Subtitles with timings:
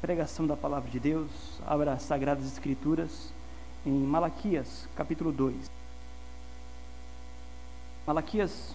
[0.00, 1.30] pregação da palavra de Deus,
[1.66, 3.32] abra as Sagradas Escrituras
[3.84, 5.68] em Malaquias, capítulo 2.
[8.06, 8.74] Malaquias,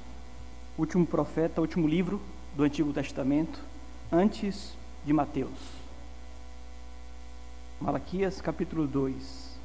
[0.78, 2.21] último profeta, último livro
[2.55, 3.59] do Antigo Testamento,
[4.12, 4.73] antes
[5.05, 5.57] de Mateus.
[7.79, 9.58] Malaquias, capítulo 2,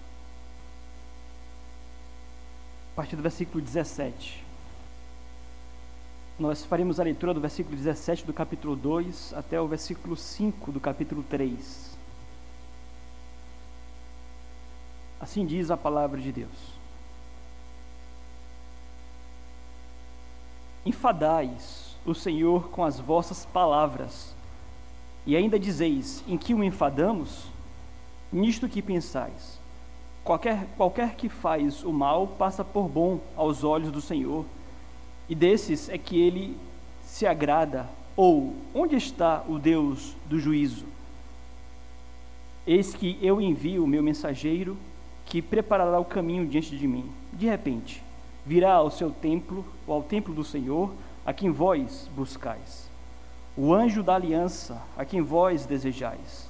[2.93, 4.48] a partir do versículo 17.
[6.39, 10.79] Nós faremos a leitura do versículo 17 do capítulo 2 até o versículo 5 do
[10.79, 11.99] capítulo 3.
[15.21, 16.79] Assim diz a palavra de Deus.
[20.87, 24.33] Enfadais o Senhor com as vossas palavras,
[25.27, 27.47] e ainda dizeis: em que o enfadamos?
[28.33, 29.59] Nisto que pensais.
[30.23, 34.45] Qualquer, qualquer que faz o mal passa por bom aos olhos do Senhor
[35.29, 36.57] e desses é que ele
[37.03, 37.89] se agrada.
[38.17, 40.87] Ou, onde está o Deus do juízo?
[42.67, 44.77] Eis que eu envio o meu mensageiro,
[45.25, 47.11] que preparará o caminho diante de mim.
[47.33, 48.03] De repente,
[48.45, 50.93] virá ao seu templo, ou ao templo do Senhor,
[51.25, 52.89] a quem vós buscais.
[53.57, 56.49] O anjo da aliança, a quem vós desejais.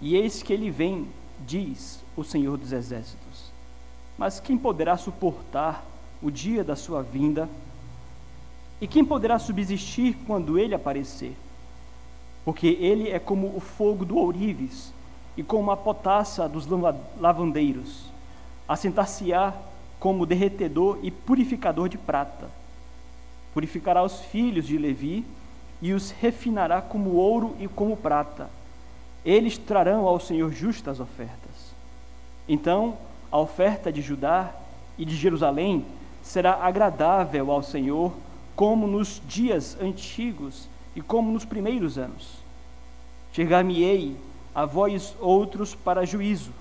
[0.00, 1.08] E eis que ele vem,
[1.46, 3.52] diz o Senhor dos exércitos.
[4.16, 5.84] Mas quem poderá suportar
[6.22, 7.48] o dia da sua vinda?
[8.80, 11.36] E quem poderá subsistir quando ele aparecer?
[12.44, 14.92] Porque ele é como o fogo do ourives
[15.36, 16.66] e como a potassa dos
[17.18, 18.04] lavandeiros.
[18.68, 19.54] Assentar-se-á
[19.98, 22.50] como derretedor e purificador de prata.
[23.54, 25.24] Purificará os filhos de Levi
[25.80, 28.50] e os refinará como ouro e como prata.
[29.24, 31.74] Eles trarão ao Senhor justas ofertas.
[32.48, 32.98] Então,
[33.32, 34.52] a oferta de Judá
[34.98, 35.84] e de Jerusalém
[36.22, 38.12] será agradável ao Senhor
[38.54, 42.38] como nos dias antigos e como nos primeiros anos.
[43.32, 44.16] Chegar-me-ei
[44.54, 46.52] a vós outros para juízo.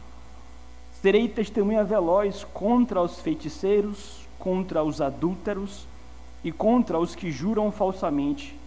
[1.02, 5.86] Serei testemunha veloz contra os feiticeiros, contra os adúlteros
[6.44, 8.58] e contra os que juram falsamente,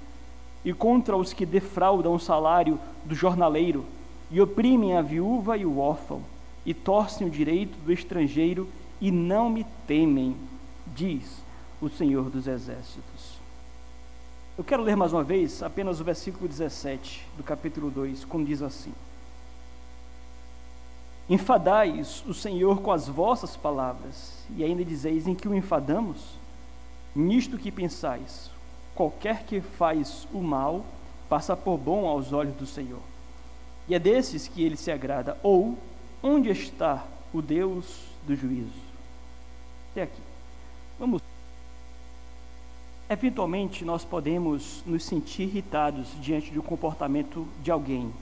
[0.65, 3.85] e contra os que defraudam o salário do jornaleiro
[4.31, 6.23] e oprimem a viúva e o órfão,
[6.65, 8.69] e torcem o direito do estrangeiro
[9.01, 10.35] e não me temem,
[10.95, 11.43] diz
[11.81, 13.16] o Senhor dos Exércitos.
[14.59, 18.63] Eu quero ler mais uma vez apenas o versículo 17 do capítulo 2, como diz
[18.63, 18.93] assim:
[21.29, 26.39] Enfadais o Senhor com as vossas palavras, e ainda dizeis em que o enfadamos?
[27.15, 28.51] Nisto que pensais,
[28.95, 30.87] qualquer que faz o mal
[31.29, 33.01] passa por bom aos olhos do Senhor.
[33.87, 35.37] E é desses que ele se agrada.
[35.43, 35.77] Ou,
[36.23, 38.73] onde está o Deus do juízo?
[39.93, 40.23] Até aqui.
[40.99, 41.36] Vamos.
[43.09, 48.13] Eventualmente, nós podemos nos sentir irritados diante do comportamento de alguém.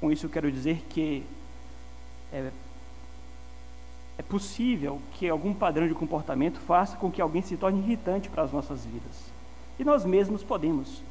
[0.00, 1.22] Com isso, eu quero dizer que
[2.32, 2.50] é,
[4.16, 8.42] é possível que algum padrão de comportamento faça com que alguém se torne irritante para
[8.42, 9.30] as nossas vidas.
[9.78, 11.02] E nós mesmos podemos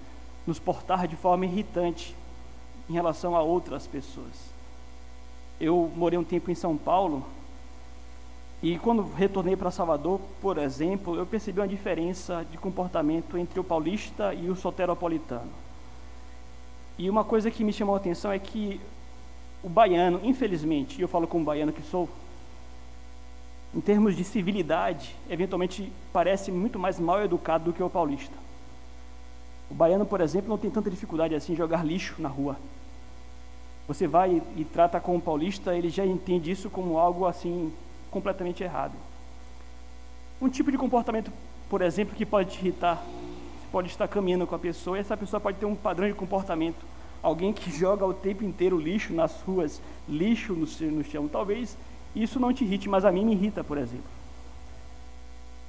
[0.47, 2.15] nos portar de forma irritante
[2.89, 4.53] em relação a outras pessoas.
[5.59, 7.23] Eu morei um tempo em São Paulo
[8.63, 13.63] e quando retornei para Salvador, por exemplo, eu percebi uma diferença de comportamento entre o
[13.63, 15.51] paulista e o soteropolitano.
[16.97, 18.79] E uma coisa que me chamou a atenção é que
[19.61, 22.09] o baiano, infelizmente, e eu falo como baiano que sou,
[23.75, 28.33] em termos de civilidade, eventualmente parece muito mais mal educado do que o paulista.
[29.69, 32.55] O baiano, por exemplo, não tem tanta dificuldade assim em jogar lixo na rua.
[33.87, 37.73] Você vai e trata com o paulista, ele já entende isso como algo assim
[38.15, 38.93] completamente errado.
[40.41, 41.29] Um tipo de comportamento,
[41.69, 45.17] por exemplo, que pode te irritar, você pode estar caminhando com a pessoa e essa
[45.17, 46.85] pessoa pode ter um padrão de comportamento.
[47.21, 51.27] Alguém que joga o tempo inteiro lixo nas ruas, lixo no, no chão.
[51.27, 51.77] Talvez
[52.15, 54.05] isso não te irrite, mas a mim me irrita, por exemplo.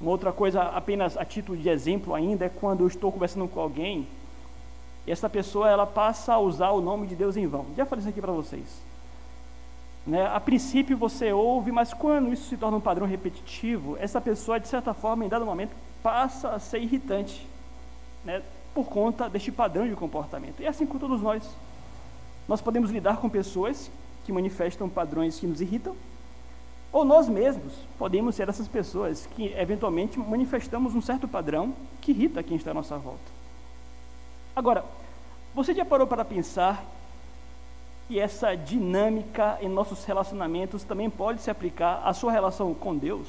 [0.01, 3.59] Uma outra coisa, apenas a título de exemplo ainda, é quando eu estou conversando com
[3.59, 4.07] alguém
[5.05, 7.67] e essa pessoa ela passa a usar o nome de Deus em vão.
[7.77, 8.81] Já falei isso aqui para vocês.
[10.07, 10.25] Né?
[10.27, 14.69] A princípio você ouve, mas quando isso se torna um padrão repetitivo, essa pessoa, de
[14.69, 17.47] certa forma, em dado momento, passa a ser irritante,
[18.25, 18.43] né?
[18.73, 20.61] por conta deste padrão de comportamento.
[20.61, 21.43] E é assim com todos nós.
[22.47, 23.91] Nós podemos lidar com pessoas
[24.25, 25.97] que manifestam padrões que nos irritam,
[26.93, 32.43] ou nós mesmos podemos ser essas pessoas que, eventualmente, manifestamos um certo padrão que irrita
[32.43, 33.37] quem está à nossa volta.
[34.55, 34.85] Agora,
[35.55, 36.85] você já parou para pensar
[38.09, 43.27] e essa dinâmica em nossos relacionamentos também pode se aplicar à sua relação com Deus.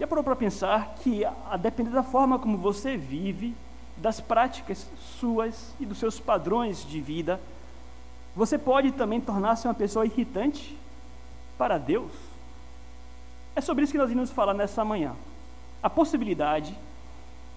[0.00, 3.54] Já parou para pensar que, a depender da forma como você vive
[3.96, 4.88] das práticas
[5.20, 7.40] suas e dos seus padrões de vida,
[8.34, 10.76] você pode também tornar-se uma pessoa irritante
[11.56, 12.10] para Deus.
[13.54, 15.14] É sobre isso que nós iremos falar nessa manhã.
[15.80, 16.76] A possibilidade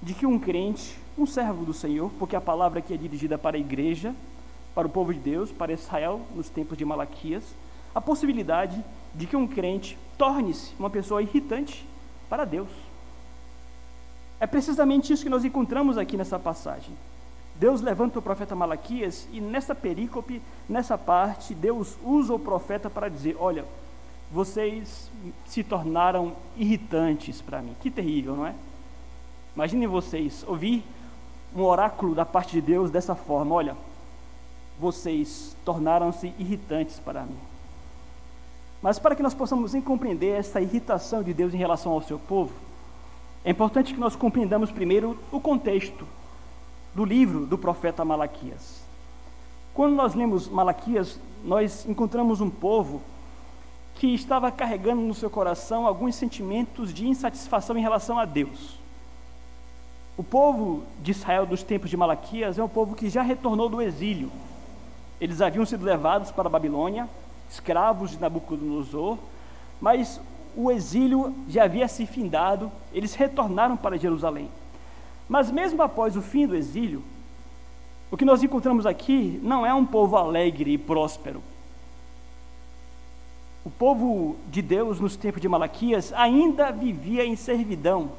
[0.04, 3.58] de que um crente, um servo do Senhor, porque a palavra aqui é dirigida para
[3.58, 4.14] a igreja,
[4.78, 7.44] para o povo de Deus, para Israel, nos tempos de Malaquias,
[7.96, 8.86] a possibilidade
[9.16, 11.84] de que um crente torne-se uma pessoa irritante
[12.30, 12.70] para Deus.
[14.40, 16.96] É precisamente isso que nós encontramos aqui nessa passagem.
[17.56, 23.10] Deus levanta o profeta Malaquias e nessa perícope, nessa parte, Deus usa o profeta para
[23.10, 23.66] dizer: Olha,
[24.32, 25.10] vocês
[25.48, 27.76] se tornaram irritantes para mim.
[27.82, 28.54] Que terrível, não é?
[29.56, 30.86] Imaginem vocês ouvir
[31.56, 33.87] um oráculo da parte de Deus dessa forma: Olha,
[34.80, 37.38] vocês tornaram-se irritantes para mim.
[38.82, 42.54] Mas para que nós possamos compreender essa irritação de Deus em relação ao seu povo,
[43.44, 46.08] é importante que nós compreendamos primeiro o contexto
[46.94, 48.82] do livro do profeta Malaquias.
[49.74, 53.02] Quando nós lemos Malaquias, nós encontramos um povo
[53.96, 58.78] que estava carregando no seu coração alguns sentimentos de insatisfação em relação a Deus.
[60.16, 63.82] O povo de Israel dos tempos de Malaquias é um povo que já retornou do
[63.82, 64.32] exílio.
[65.20, 67.10] Eles haviam sido levados para a Babilônia,
[67.50, 69.18] escravos de Nabucodonosor,
[69.82, 70.20] mas
[70.56, 74.50] o exílio já havia se findado, eles retornaram para Jerusalém.
[75.30, 77.04] Mas mesmo após o fim do exílio,
[78.10, 81.44] o que nós encontramos aqui não é um povo alegre e próspero.
[83.66, 88.12] O povo de Deus nos tempos de Malaquias ainda vivia em servidão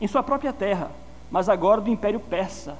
[0.00, 0.92] em sua própria terra,
[1.30, 2.78] mas agora do Império Persa.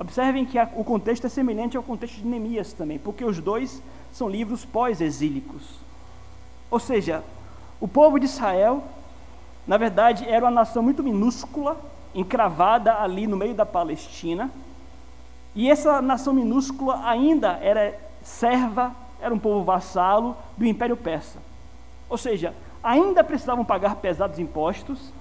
[0.00, 4.30] Observem que o contexto é semelhante ao contexto de Neemias também, porque os dois são
[4.30, 5.62] livros pós-exílicos.
[6.70, 7.22] Ou seja,
[7.78, 8.82] o povo de Israel,
[9.66, 11.78] na verdade, era uma nação muito minúscula,
[12.14, 14.50] encravada ali no meio da Palestina,
[15.54, 21.40] e essa nação minúscula ainda era serva, era um povo vassalo do Império Persa.
[22.08, 25.12] Ou seja, ainda precisavam pagar pesados impostos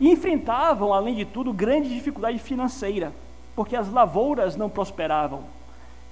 [0.00, 3.12] e enfrentavam, além de tudo, grande dificuldade financeira,
[3.54, 5.44] porque as lavouras não prosperavam.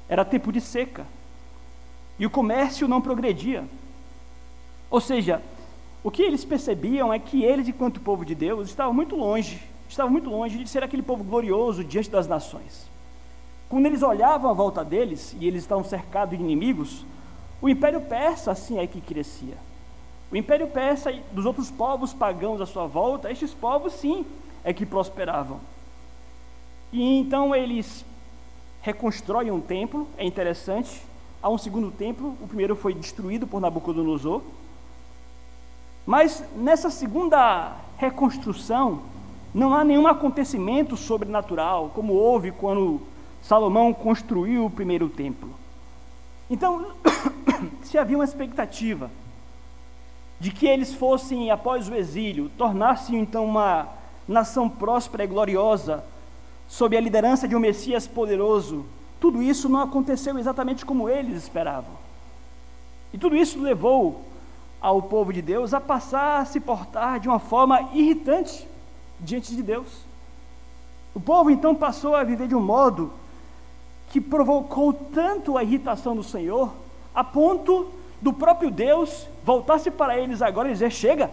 [0.09, 1.07] Era tempo de seca
[2.19, 3.65] e o comércio não progredia.
[4.91, 5.43] Ou seja,
[6.05, 10.13] o que eles percebiam é que eles, enquanto povo de Deus, estavam muito longe, estavam
[10.13, 12.91] muito longe de ser aquele povo glorioso diante das nações.
[13.69, 17.07] Quando eles olhavam à volta deles, e eles estavam cercados de inimigos,
[17.61, 19.57] o Império Persa assim é que crescia.
[20.31, 24.27] O Império Persa e dos outros povos pagãos à sua volta, estes povos sim
[24.63, 25.61] é que prosperavam.
[26.93, 28.05] E então eles
[28.83, 31.03] reconstroem um templo, é interessante,
[31.43, 34.43] há um segundo templo, o primeiro foi destruído por Nabucodonosor.
[36.05, 39.03] Mas nessa segunda reconstrução,
[39.55, 43.01] não há nenhum acontecimento sobrenatural, como houve quando
[43.41, 45.51] Salomão construiu o primeiro templo.
[46.51, 46.93] Então,
[47.83, 49.11] se havia uma expectativa
[50.39, 53.89] de que eles fossem, após o exílio, tornar-se então uma
[54.27, 56.05] nação próspera e gloriosa,
[56.73, 58.87] sob a liderança de um Messias poderoso,
[59.21, 61.93] tudo isso não aconteceu exatamente como eles esperavam.
[63.13, 64.23] E tudo isso levou
[64.81, 68.67] ao povo de Deus a passar a se portar de uma forma irritante
[69.21, 69.87] diante de Deus.
[71.15, 73.13] O povo então passou a viver de um modo
[74.09, 76.73] que provocou tanto a irritação do Senhor,
[77.15, 81.31] a ponto do próprio Deus voltar-se para eles agora e dizer: chega.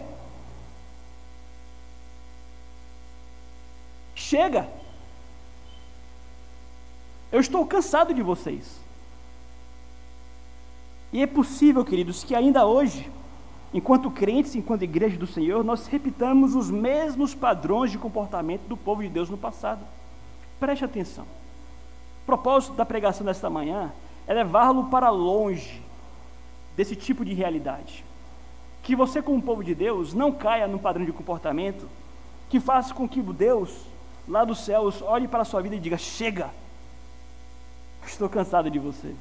[4.14, 4.79] Chega.
[7.32, 8.80] Eu estou cansado de vocês.
[11.12, 13.10] E é possível, queridos, que ainda hoje,
[13.72, 19.02] enquanto crentes, enquanto igreja do Senhor, nós repitamos os mesmos padrões de comportamento do povo
[19.02, 19.84] de Deus no passado.
[20.58, 21.24] Preste atenção.
[22.22, 23.92] O propósito da pregação desta manhã
[24.26, 25.82] é levá-lo para longe
[26.76, 28.04] desse tipo de realidade.
[28.82, 31.88] Que você, como povo de Deus, não caia num padrão de comportamento
[32.48, 33.84] que faça com que Deus,
[34.26, 36.50] lá dos céus, olhe para a sua vida e diga: chega
[38.10, 39.14] Estou cansado de você.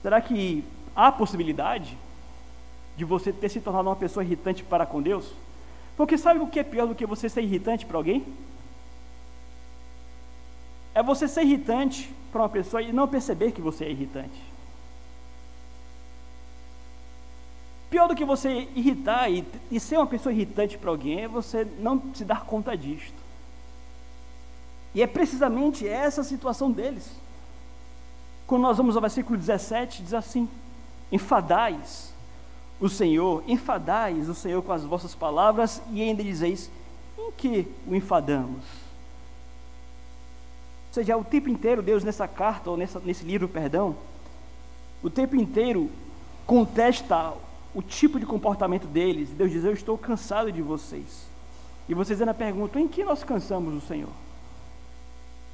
[0.00, 0.64] Será que
[0.94, 1.98] há possibilidade
[2.96, 5.32] de você ter se tornado uma pessoa irritante para com Deus?
[5.96, 8.24] Porque sabe o que é pior do que você ser irritante para alguém?
[10.94, 14.40] É você ser irritante para uma pessoa e não perceber que você é irritante.
[17.90, 21.66] Pior do que você irritar e, e ser uma pessoa irritante para alguém é você
[21.80, 23.25] não se dar conta disto.
[24.96, 27.06] E é precisamente essa a situação deles.
[28.46, 30.48] Quando nós vamos ao versículo 17, diz assim:
[31.12, 32.14] Enfadais
[32.80, 36.70] o Senhor, enfadais o Senhor com as vossas palavras, e ainda dizeis:
[37.18, 38.64] Em que o enfadamos?
[40.88, 43.94] Ou seja, o tempo inteiro, Deus nessa carta, ou nessa, nesse livro, perdão,
[45.02, 45.90] o tempo inteiro
[46.46, 47.34] contesta
[47.74, 49.28] o tipo de comportamento deles.
[49.28, 51.26] Deus diz: Eu estou cansado de vocês.
[51.86, 54.24] E vocês ainda perguntam: Em que nós cansamos o Senhor?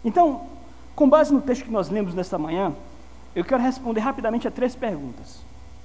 [0.04, 0.46] Então,
[0.94, 2.74] com base no texto que nós lemos nesta manhã,
[3.34, 5.40] eu quero responder rapidamente a três perguntas.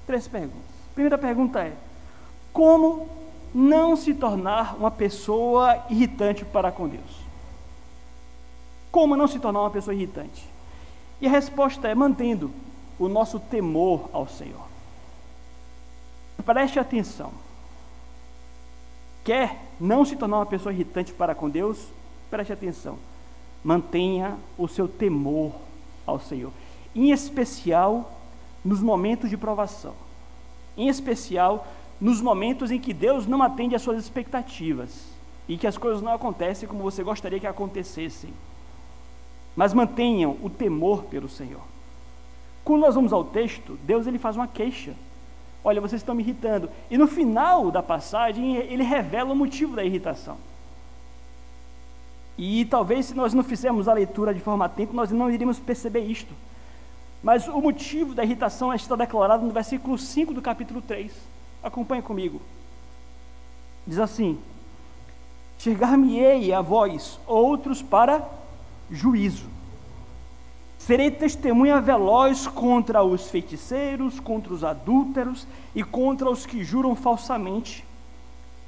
[0.06, 0.78] Três perguntas.
[0.94, 1.72] Primeira pergunta é:
[2.52, 3.08] Como
[3.54, 7.28] não se tornar uma pessoa irritante para com Deus?
[8.90, 10.48] Como não se tornar uma pessoa irritante?
[11.20, 12.50] E a resposta é mantendo
[12.98, 14.66] o nosso temor ao Senhor.
[16.44, 17.32] Preste atenção.
[19.24, 21.86] Quer não se tornar uma pessoa irritante para com Deus?
[22.30, 22.98] Preste atenção.
[23.62, 25.52] Mantenha o seu temor
[26.06, 26.52] ao Senhor,
[26.94, 28.18] em especial
[28.64, 29.94] nos momentos de provação.
[30.76, 31.66] Em especial
[32.00, 35.06] nos momentos em que Deus não atende às suas expectativas
[35.48, 38.30] e que as coisas não acontecem como você gostaria que acontecessem.
[39.56, 41.62] Mas mantenham o temor pelo Senhor.
[42.64, 44.94] Quando nós vamos ao texto, Deus ele faz uma queixa.
[45.64, 46.70] Olha, vocês estão me irritando.
[46.90, 50.36] E no final da passagem, ele revela o motivo da irritação.
[52.38, 56.00] E talvez se nós não fizermos a leitura de forma atenta, nós não iríamos perceber
[56.00, 56.32] isto.
[57.20, 61.12] Mas o motivo da irritação está declarado no versículo 5 do capítulo 3.
[61.60, 62.40] Acompanhe comigo.
[63.84, 64.38] Diz assim:
[65.58, 68.24] Chegar-me-ei a vós, outros para
[68.88, 69.46] juízo.
[70.78, 77.84] Serei testemunha veloz contra os feiticeiros, contra os adúlteros e contra os que juram falsamente,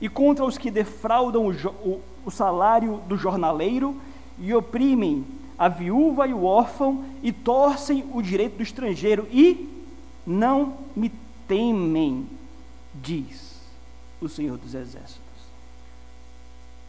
[0.00, 4.00] e contra os que defraudam o, o, salário do jornaleiro
[4.38, 5.24] e oprimem
[5.58, 9.68] a viúva e o órfão e torcem o direito do estrangeiro e
[10.26, 11.12] não me
[11.46, 12.26] temem
[12.94, 13.60] diz
[14.20, 15.20] o Senhor dos Exércitos.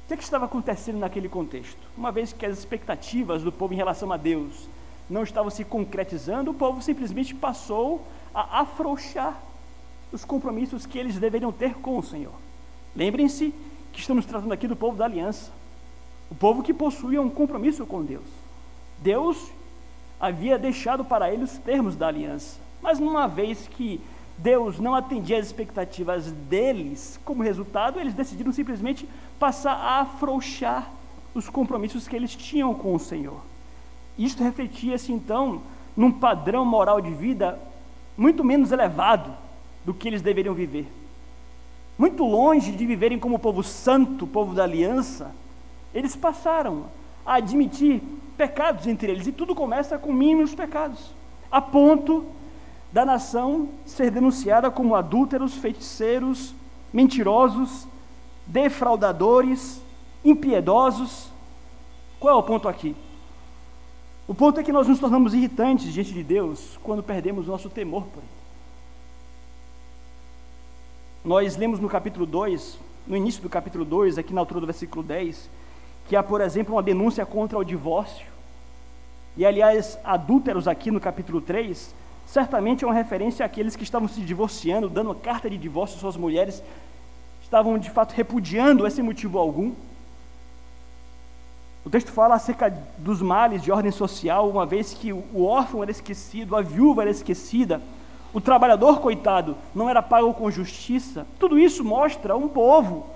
[0.04, 1.80] O que, é que estava acontecendo naquele contexto?
[1.98, 4.68] Uma vez que as expectativas do povo em relação a Deus
[5.10, 9.42] não estavam se concretizando, o povo simplesmente passou a afrouxar
[10.12, 12.34] os compromissos que eles deveriam ter com o Senhor.
[12.96, 13.54] Lembrem-se
[13.92, 15.52] que estamos tratando aqui do povo da aliança,
[16.30, 18.28] o povo que possuía um compromisso com Deus.
[19.00, 19.52] Deus
[20.20, 24.00] havia deixado para eles os termos da aliança, mas numa vez que
[24.38, 29.08] Deus não atendia às expectativas deles, como resultado, eles decidiram simplesmente
[29.40, 30.90] passar a afrouxar
[31.34, 33.42] os compromissos que eles tinham com o Senhor.
[34.18, 35.62] Isto refletia-se então
[35.96, 37.60] num padrão moral de vida
[38.18, 39.32] muito menos elevado
[39.86, 40.88] do que eles deveriam viver.
[41.98, 45.32] Muito longe de viverem como povo santo, povo da aliança,
[45.94, 46.86] eles passaram
[47.26, 48.02] a admitir
[48.38, 51.12] pecados entre eles, e tudo começa com mínimos pecados,
[51.52, 52.26] a ponto
[52.92, 56.54] da nação ser denunciada como adúlteros, feiticeiros,
[56.92, 57.88] mentirosos,
[58.46, 59.82] defraudadores,
[60.26, 61.30] impiedosos.
[62.20, 62.96] Qual é o ponto aqui?
[64.28, 68.06] O ponto é que nós nos tornamos irritantes diante de Deus quando perdemos nosso temor
[68.06, 68.41] por Ele.
[71.24, 75.04] Nós lemos no capítulo 2, no início do capítulo 2, aqui na altura do versículo
[75.04, 75.52] 10,
[76.08, 78.26] que há, por exemplo, uma denúncia contra o divórcio.
[79.38, 81.94] E, aliás, adúlteros aqui no capítulo 3
[82.26, 86.18] certamente é uma referência àqueles que estavam se divorciando, dando carta de divórcio às suas
[86.18, 86.64] mulheres,
[87.44, 89.74] estavam de fato repudiando esse motivo algum.
[91.86, 95.92] O texto fala acerca dos males de ordem social, uma vez que o órfão era
[95.92, 97.80] esquecido, a viúva era esquecida,
[98.34, 101.26] o trabalhador, coitado, não era pago com justiça.
[101.40, 103.08] Tudo isso mostra um povo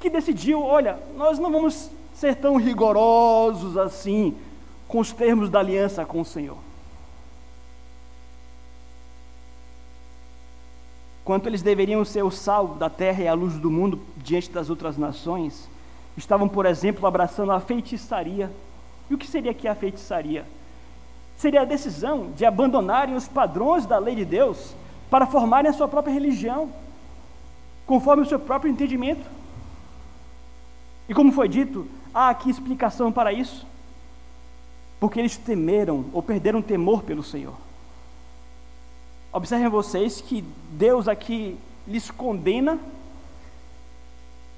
[0.00, 4.36] que decidiu: olha, nós não vamos ser tão rigorosos assim
[4.88, 6.58] com os termos da aliança com o Senhor.
[11.24, 14.70] quanto eles deveriam ser o sal da terra e a luz do mundo diante das
[14.70, 15.68] outras nações,
[16.16, 18.50] estavam, por exemplo, abraçando a feitiçaria.
[19.08, 20.44] E o que seria que a feitiçaria?
[21.42, 24.76] Seria a decisão de abandonarem os padrões da lei de Deus
[25.10, 26.70] para formarem a sua própria religião,
[27.84, 29.28] conforme o seu próprio entendimento.
[31.08, 31.84] E como foi dito,
[32.14, 33.66] há aqui explicação para isso.
[35.00, 37.56] Porque eles temeram ou perderam temor pelo Senhor.
[39.32, 41.58] Observem vocês que Deus aqui
[41.88, 42.78] lhes condena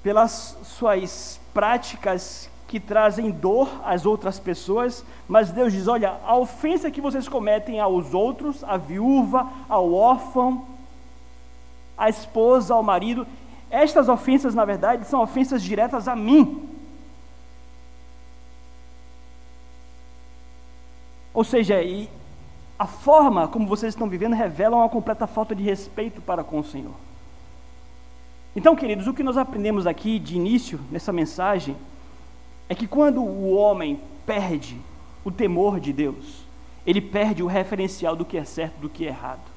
[0.03, 6.91] pelas suas práticas que trazem dor às outras pessoas, mas Deus diz: olha, a ofensa
[6.91, 10.65] que vocês cometem aos outros, à viúva, ao órfão,
[11.97, 13.25] à esposa, ao marido,
[13.69, 16.67] estas ofensas, na verdade, são ofensas diretas a mim.
[21.33, 21.75] Ou seja,
[22.77, 26.63] a forma como vocês estão vivendo revela uma completa falta de respeito para com o
[26.63, 26.93] Senhor.
[28.53, 31.77] Então, queridos, o que nós aprendemos aqui de início nessa mensagem
[32.67, 34.79] é que quando o homem perde
[35.23, 36.43] o temor de Deus,
[36.85, 39.55] ele perde o referencial do que é certo do que é errado.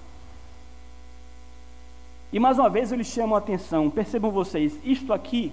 [2.32, 5.52] E mais uma vez eu lhes chamo a atenção, percebam vocês, isto aqui,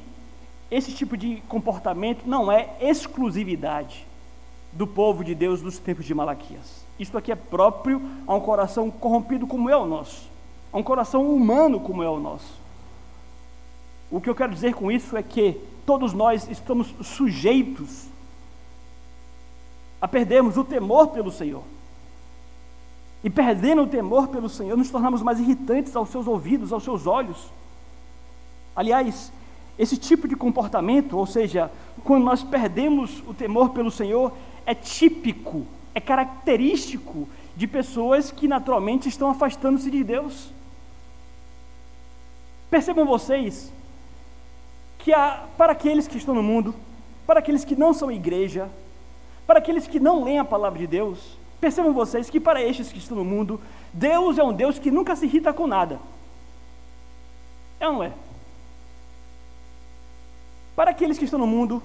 [0.70, 4.06] esse tipo de comportamento não é exclusividade
[4.74, 6.86] do povo de Deus dos tempos de Malaquias.
[7.00, 10.30] Isto aqui é próprio a um coração corrompido como é o nosso,
[10.72, 12.60] a um coração humano como é o nosso.
[14.12, 18.06] O que eu quero dizer com isso é que todos nós estamos sujeitos
[20.01, 21.63] a perdermos o temor pelo Senhor.
[23.24, 27.08] E perdendo o temor pelo Senhor, nos tornamos mais irritantes aos seus ouvidos, aos seus
[27.08, 27.50] olhos.
[28.75, 29.32] Aliás,
[29.80, 31.72] esse tipo de comportamento, ou seja,
[32.04, 34.32] quando nós perdemos o temor pelo Senhor,
[34.65, 40.51] é típico, é característico de pessoas que naturalmente estão afastando-se de Deus.
[42.70, 43.72] Percebam vocês
[45.06, 46.74] que há, para aqueles que estão no mundo,
[47.28, 48.68] para aqueles que não são igreja,
[49.46, 52.98] para aqueles que não leem a palavra de Deus, percebam vocês que para estes que
[52.98, 53.62] estão no mundo,
[53.94, 56.00] Deus é um Deus que nunca se irrita com nada.
[57.80, 58.14] É ou não é?
[60.76, 61.84] Para aqueles que estão no mundo,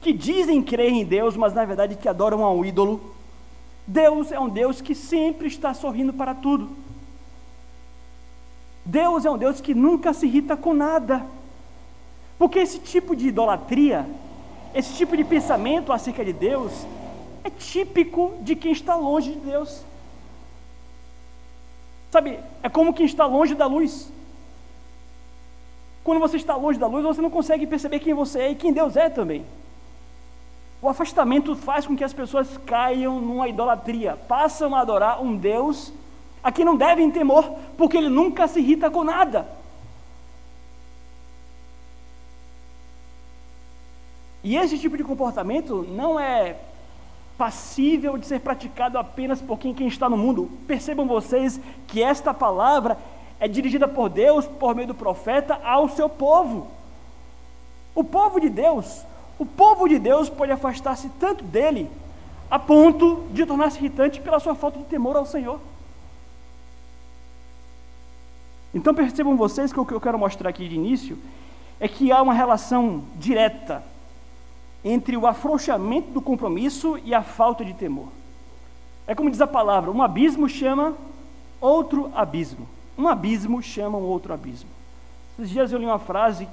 [0.00, 3.14] que dizem crer em Deus, mas na verdade que adoram a um ídolo,
[3.86, 6.68] Deus é um Deus que sempre está sorrindo para tudo.
[8.84, 11.24] Deus é um Deus que nunca se irrita com nada.
[12.40, 14.04] Porque esse tipo de idolatria
[14.74, 16.72] esse tipo de pensamento acerca de Deus
[17.42, 19.82] é típico de quem está longe de Deus.
[22.10, 24.10] Sabe, é como quem está longe da luz.
[26.04, 28.72] Quando você está longe da luz, você não consegue perceber quem você é e quem
[28.72, 29.44] Deus é também.
[30.80, 35.92] O afastamento faz com que as pessoas caiam numa idolatria, passam a adorar um Deus
[36.42, 37.44] a quem não devem temor,
[37.76, 39.46] porque ele nunca se irrita com nada.
[44.50, 46.56] E esse tipo de comportamento não é
[47.38, 50.50] passível de ser praticado apenas por quem, quem está no mundo.
[50.66, 52.98] Percebam vocês que esta palavra
[53.38, 56.66] é dirigida por Deus, por meio do profeta, ao seu povo.
[57.94, 59.04] O povo de Deus,
[59.38, 61.88] o povo de Deus pode afastar-se tanto dele,
[62.50, 65.60] a ponto de tornar-se irritante pela sua falta de temor ao Senhor.
[68.74, 71.16] Então percebam vocês que o que eu quero mostrar aqui de início
[71.78, 73.88] é que há uma relação direta
[74.84, 78.08] entre o afrouxamento do compromisso e a falta de temor.
[79.06, 80.94] É como diz a palavra: um abismo chama
[81.60, 82.66] outro abismo.
[82.96, 84.68] Um abismo chama um outro abismo.
[85.38, 86.48] Esses dias eu li uma frase,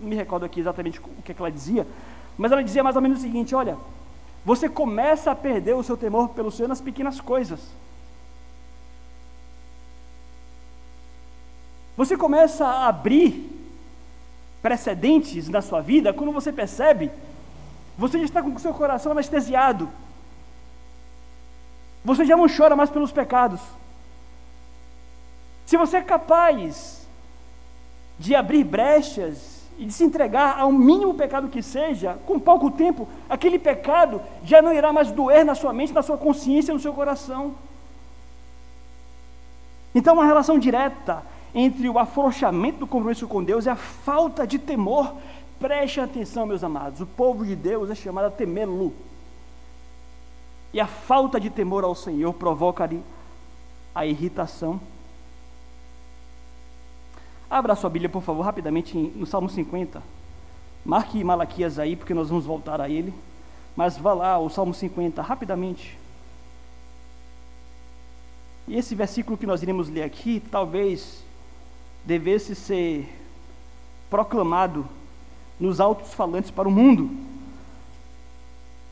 [0.00, 1.86] não me recordo aqui exatamente o que, é que ela dizia,
[2.38, 3.76] mas ela dizia mais ou menos o seguinte: olha,
[4.44, 7.60] você começa a perder o seu temor pelo Senhor nas pequenas coisas.
[11.96, 13.50] Você começa a abrir
[14.62, 17.10] precedentes na sua vida quando você percebe
[17.96, 19.88] você já está com o seu coração anestesiado.
[22.04, 23.60] Você já não chora mais pelos pecados.
[25.66, 27.06] Se você é capaz
[28.18, 33.08] de abrir brechas e de se entregar ao mínimo pecado que seja, com pouco tempo,
[33.28, 36.92] aquele pecado já não irá mais doer na sua mente, na sua consciência, no seu
[36.92, 37.54] coração.
[39.94, 41.22] Então, uma relação direta
[41.54, 45.14] entre o afrouxamento do compromisso com Deus e a falta de temor
[45.60, 48.94] Preste atenção, meus amados, o povo de Deus é chamado a temê-lo.
[50.72, 53.02] E a falta de temor ao Senhor provoca-lhe
[53.94, 54.80] a irritação.
[57.50, 60.02] Abra sua Bíblia, por favor, rapidamente no Salmo 50.
[60.82, 63.12] Marque Malaquias aí, porque nós vamos voltar a ele.
[63.76, 65.98] Mas vá lá, o Salmo 50, rapidamente.
[68.66, 71.22] E esse versículo que nós iremos ler aqui, talvez
[72.06, 73.06] devesse ser
[74.08, 74.88] proclamado
[75.60, 77.10] nos altos falantes para o mundo.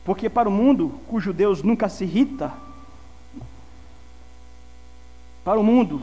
[0.05, 2.53] Porque para o mundo, cujo Deus nunca se irrita,
[5.43, 6.01] para o mundo,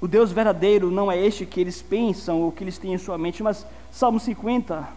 [0.00, 3.18] o Deus verdadeiro não é este que eles pensam ou que eles têm em sua
[3.18, 4.88] mente, mas Salmo 50,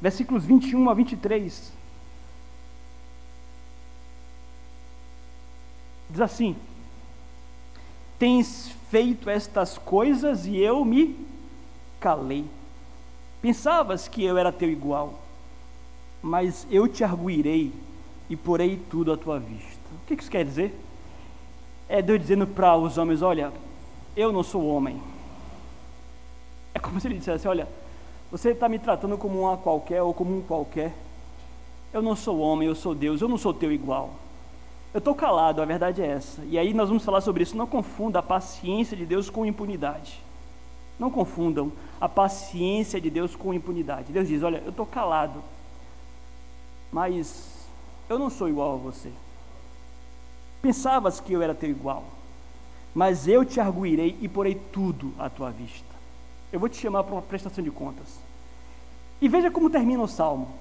[0.00, 1.72] versículos 21 a 23.
[6.10, 6.54] Diz assim:
[8.18, 11.16] Tens feito estas coisas e eu me
[11.98, 12.44] calei.
[13.42, 15.14] Pensavas que eu era teu igual,
[16.22, 17.72] mas eu te arguirei
[18.30, 19.80] e porei tudo à tua vista.
[19.92, 20.72] O que isso quer dizer?
[21.88, 23.52] É Deus dizendo para os homens: Olha,
[24.16, 25.02] eu não sou homem.
[26.72, 27.68] É como se ele dissesse: Olha,
[28.30, 30.94] você está me tratando como uma qualquer ou como um qualquer.
[31.92, 34.10] Eu não sou homem, eu sou Deus, eu não sou teu igual.
[34.94, 36.42] Eu estou calado, a verdade é essa.
[36.44, 37.56] E aí nós vamos falar sobre isso.
[37.56, 40.22] Não confunda a paciência de Deus com impunidade.
[40.98, 44.12] Não confundam a paciência de Deus com impunidade.
[44.12, 45.42] Deus diz: Olha, eu estou calado,
[46.92, 47.66] mas
[48.08, 49.10] eu não sou igual a você.
[50.60, 52.04] Pensavas que eu era teu igual,
[52.94, 55.92] mas eu te arguirei e porei tudo à tua vista.
[56.52, 58.20] Eu vou te chamar para uma prestação de contas.
[59.20, 60.52] E veja como termina o salmo.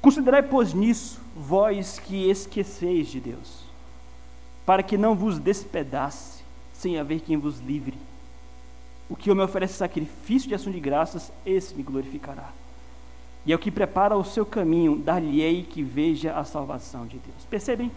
[0.00, 3.64] Considerai, pois, nisso, vós que esqueceis de Deus,
[4.64, 7.98] para que não vos despedace, sem haver quem vos livre.
[9.08, 12.50] O que eu me oferece sacrifício de ação de graças, esse me glorificará.
[13.46, 17.44] E é o que prepara o seu caminho, dar-lhe-ei que veja a salvação de Deus.
[17.48, 17.90] Percebem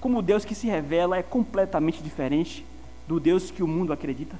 [0.00, 2.64] como o Deus que se revela é completamente diferente
[3.06, 4.36] do Deus que o mundo acredita?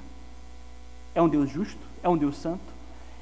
[1.14, 2.60] É um Deus justo, é um Deus santo,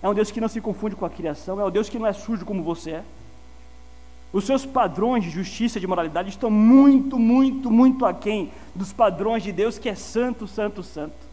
[0.02, 2.06] é um Deus que não se confunde com a criação, é um Deus que não
[2.06, 3.04] é sujo como você é.
[4.32, 9.42] Os seus padrões de justiça e de moralidade estão muito, muito, muito aquém dos padrões
[9.42, 11.25] de Deus que é santo, santo, santo.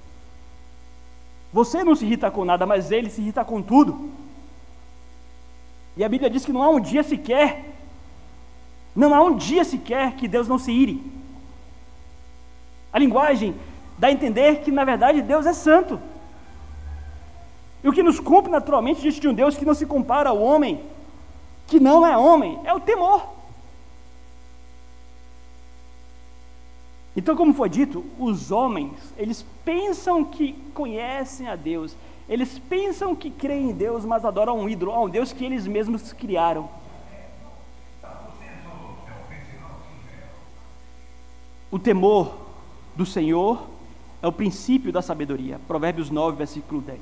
[1.54, 4.10] Você não se irrita com nada, mas ele se irrita com tudo.
[5.96, 7.64] E a Bíblia diz que não há um dia sequer,
[8.96, 11.04] não há um dia sequer que Deus não se ire.
[12.92, 13.56] A linguagem
[13.98, 16.00] dá a entender que, na verdade, Deus é santo.
[17.84, 20.42] E o que nos cumpre naturalmente diante de um Deus que não se compara ao
[20.42, 20.82] homem,
[21.68, 23.28] que não é homem, é o temor.
[27.16, 31.96] Então, como foi dito, os homens, eles pensam que conhecem a Deus,
[32.28, 36.12] eles pensam que creem em Deus, mas adoram um ídolo, um Deus que eles mesmos
[36.12, 36.70] criaram.
[41.70, 42.36] O temor
[42.96, 43.68] do Senhor
[44.22, 45.60] é o princípio da sabedoria.
[45.68, 47.00] Provérbios 9, versículo 10.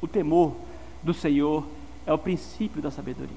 [0.00, 0.52] O temor
[1.02, 1.64] do Senhor
[2.06, 3.36] é o princípio da sabedoria.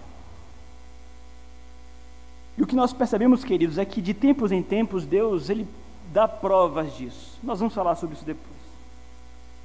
[2.57, 5.67] E o que nós percebemos, queridos, é que de tempos em tempos Deus ele
[6.11, 7.39] dá provas disso.
[7.43, 8.59] Nós vamos falar sobre isso depois.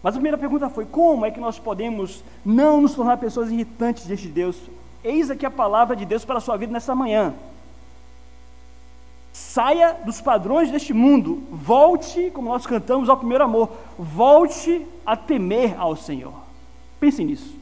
[0.03, 4.07] Mas a primeira pergunta foi: como é que nós podemos não nos tornar pessoas irritantes
[4.07, 4.57] diante de Deus?
[5.03, 7.35] Eis aqui a palavra de Deus para a sua vida nessa manhã.
[9.33, 15.75] Saia dos padrões deste mundo, volte, como nós cantamos, ao primeiro amor, volte a temer
[15.79, 16.33] ao Senhor.
[17.01, 17.55] Pense nisso.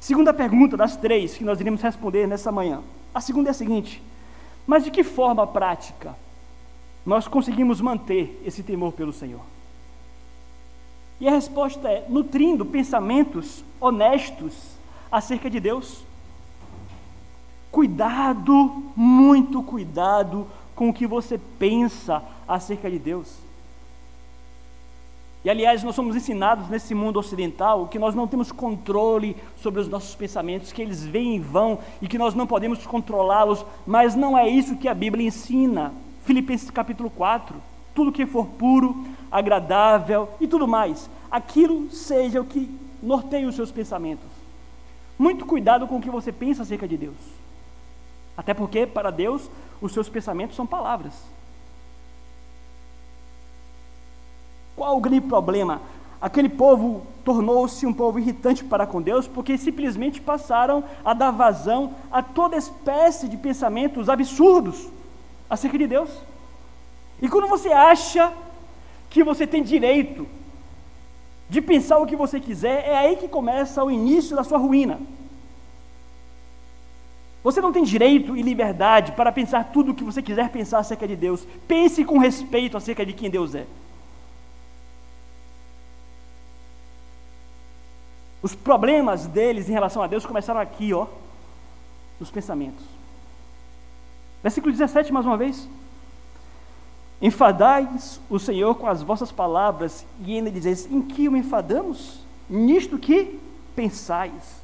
[0.00, 2.82] Segunda pergunta das três que nós iremos responder nessa manhã.
[3.14, 4.02] A segunda é a seguinte:
[4.66, 6.16] mas de que forma prática
[7.04, 9.40] nós conseguimos manter esse temor pelo Senhor?
[11.20, 14.54] E a resposta é nutrindo pensamentos honestos
[15.10, 16.04] acerca de Deus.
[17.70, 23.44] Cuidado, muito cuidado com o que você pensa acerca de Deus.
[25.44, 29.88] E aliás, nós somos ensinados nesse mundo ocidental que nós não temos controle sobre os
[29.88, 34.38] nossos pensamentos, que eles vêm e vão e que nós não podemos controlá-los, mas não
[34.38, 35.92] é isso que a Bíblia ensina.
[36.24, 37.54] Filipenses capítulo 4:
[37.94, 42.68] tudo que for puro, agradável e tudo mais, aquilo seja o que
[43.02, 44.26] norteie os seus pensamentos.
[45.18, 47.16] Muito cuidado com o que você pensa acerca de Deus.
[48.36, 49.48] Até porque, para Deus,
[49.80, 51.12] os seus pensamentos são palavras.
[54.74, 55.80] Qual o grande problema?
[56.20, 61.94] Aquele povo tornou-se um povo irritante para com Deus porque simplesmente passaram a dar vazão
[62.10, 64.88] a toda espécie de pensamentos absurdos
[65.48, 66.10] acerca de Deus.
[67.20, 68.32] E quando você acha
[69.10, 70.26] que você tem direito
[71.48, 74.98] de pensar o que você quiser, é aí que começa o início da sua ruína.
[77.42, 81.06] Você não tem direito e liberdade para pensar tudo o que você quiser pensar acerca
[81.06, 81.46] de Deus.
[81.68, 83.66] Pense com respeito acerca de quem Deus é.
[88.42, 91.06] Os problemas deles em relação a Deus começaram aqui, ó,
[92.18, 92.93] nos pensamentos.
[94.44, 95.68] Versículo 17, mais uma vez.
[97.20, 102.20] Enfadais o Senhor com as vossas palavras, e ainda dizeis: Em que o enfadamos?
[102.48, 103.40] Nisto que
[103.74, 104.62] pensais.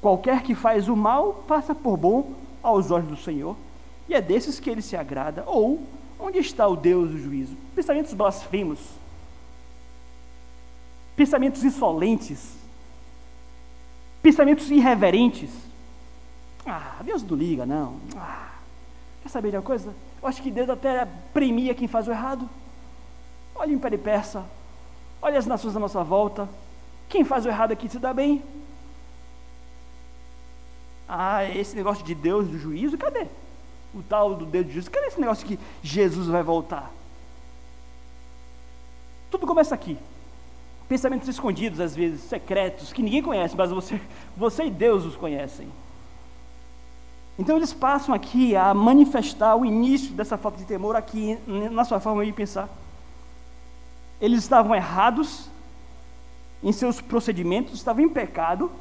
[0.00, 3.56] Qualquer que faz o mal passa por bom aos olhos do Senhor,
[4.08, 5.44] e é desses que ele se agrada.
[5.46, 5.80] Ou,
[6.18, 7.56] onde está o Deus do juízo?
[7.76, 8.80] Pensamentos blasfemos
[11.18, 12.52] pensamentos insolentes,
[14.22, 15.50] pensamentos irreverentes.
[16.66, 18.00] Ah, Deus não liga, não.
[18.16, 18.52] Ah,
[19.22, 19.94] quer saber de uma coisa?
[20.20, 22.48] Eu acho que Deus até premia quem faz o errado.
[23.54, 24.44] Olha o Império Persa,
[25.20, 26.48] olha as nações à nossa volta.
[27.08, 28.42] Quem faz o errado aqui se dá bem.
[31.08, 33.26] Ah, esse negócio de Deus do juízo, cadê?
[33.94, 36.92] O tal do Deus do juízo, cadê esse negócio que Jesus vai voltar?
[39.30, 39.96] Tudo começa aqui.
[40.88, 44.00] Pensamentos escondidos, às vezes, secretos, que ninguém conhece, mas você,
[44.36, 45.68] você e Deus os conhecem.
[47.38, 52.00] Então eles passam aqui a manifestar o início dessa falta de temor aqui na sua
[52.00, 52.68] forma de pensar.
[54.20, 55.48] eles estavam errados
[56.62, 58.72] em seus procedimentos, estavam em pecado,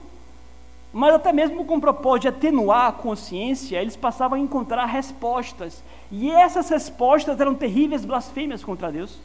[0.91, 5.83] mas até mesmo com o propósito de atenuar a consciência, eles passavam a encontrar respostas.
[6.11, 9.19] E essas respostas eram terríveis blasfêmias contra Deus.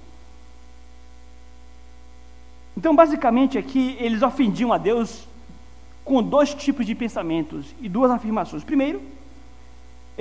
[2.77, 5.27] Então, basicamente, aqui eles ofendiam a Deus
[6.05, 8.65] com dois tipos de pensamentos e duas afirmações.
[8.65, 9.01] Primeiro,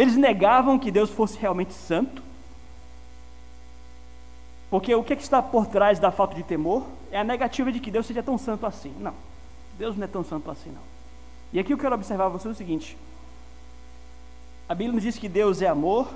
[0.02, 2.24] eles negavam que Deus fosse realmente santo,
[4.68, 7.72] porque o que, é que está por trás da falta de temor é a negativa
[7.72, 8.92] de que Deus seja tão santo assim.
[9.00, 9.14] Não,
[9.78, 10.82] Deus não é tão santo assim, não.
[11.54, 12.98] E aqui eu quero observar você o seguinte:
[14.68, 16.12] a Bíblia nos diz que Deus é amor,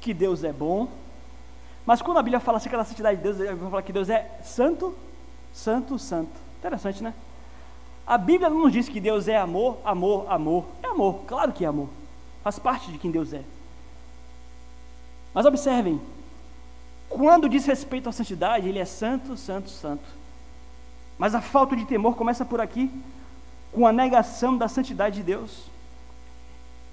[0.00, 0.86] que Deus é bom,
[1.84, 4.08] mas quando a Bíblia fala acerca da santidade de Deus, ela vai falar que Deus
[4.08, 4.94] é santo,
[5.52, 6.38] santo, santo.
[6.60, 7.12] Interessante, né?
[8.06, 10.64] A Bíblia não nos diz que Deus é amor, amor, amor.
[10.80, 11.88] É amor, claro que é amor.
[12.42, 13.42] Faz parte de quem Deus é.
[15.34, 16.00] Mas observem,
[17.08, 20.04] quando diz respeito à santidade, ele é santo, santo, santo.
[21.18, 22.90] Mas a falta de temor começa por aqui,
[23.72, 25.70] com a negação da santidade de Deus.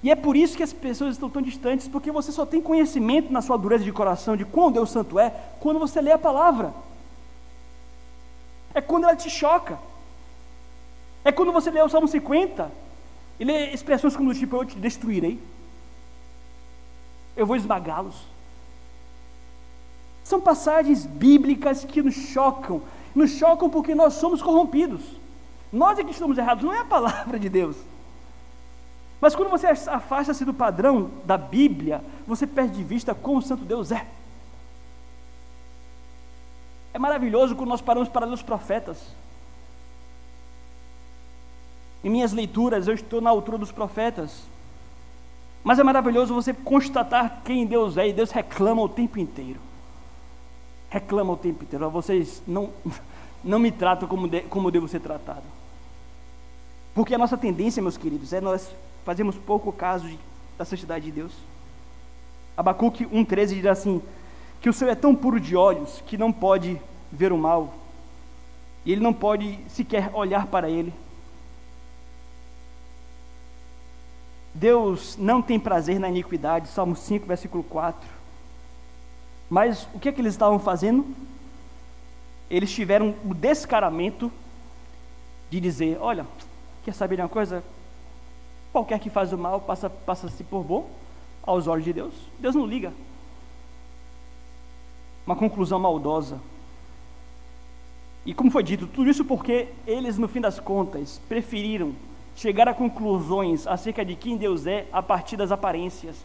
[0.03, 3.31] E é por isso que as pessoas estão tão distantes, porque você só tem conhecimento
[3.31, 6.73] na sua dureza de coração de quão Deus santo é, quando você lê a palavra.
[8.73, 9.79] É quando ela te choca.
[11.23, 12.86] É quando você lê o Salmo 50
[13.39, 15.39] e lê expressões como do tipo: Eu te destruirei,
[17.35, 18.15] eu vou esmagá-los.
[20.23, 22.81] São passagens bíblicas que nos chocam,
[23.15, 25.01] nos chocam porque nós somos corrompidos.
[25.71, 27.77] Nós é que estamos errados, não é a palavra de Deus.
[29.19, 33.65] Mas quando você afasta-se do padrão da Bíblia, você perde de vista como o Santo
[33.65, 34.05] Deus é.
[36.93, 38.97] É maravilhoso quando nós paramos para ler os profetas.
[42.03, 44.43] Em minhas leituras, eu estou na altura dos profetas.
[45.63, 49.59] Mas é maravilhoso você constatar quem Deus é, e Deus reclama o tempo inteiro.
[50.89, 51.89] Reclama o tempo inteiro.
[51.89, 52.69] Vocês não,
[53.43, 55.43] não me tratam como, de, como devo ser tratado.
[56.93, 58.69] Porque a nossa tendência, meus queridos, é nós
[59.03, 60.17] fazemos pouco caso de,
[60.57, 61.33] da santidade de Deus.
[62.55, 64.01] Abacuque 1,13 diz assim:
[64.61, 66.81] que o Senhor é tão puro de olhos que não pode
[67.11, 67.73] ver o mal,
[68.85, 70.93] e ele não pode sequer olhar para ele.
[74.57, 78.09] Deus não tem prazer na iniquidade, Salmo 5, versículo 4.
[79.47, 81.05] Mas o que é que eles estavam fazendo?
[82.49, 84.31] Eles tiveram o descaramento
[85.49, 86.25] de dizer: Olha,
[86.83, 87.63] quer saber de uma coisa?
[88.71, 90.89] Qualquer que faz o mal passa-se passa por bom
[91.43, 92.13] aos olhos de Deus.
[92.39, 92.91] Deus não liga.
[95.25, 96.41] Uma conclusão maldosa.
[98.25, 101.93] E como foi dito, tudo isso porque eles, no fim das contas, preferiram
[102.37, 106.15] chegar a conclusões acerca de quem Deus é a partir das aparências.